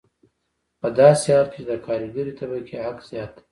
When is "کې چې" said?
1.53-1.67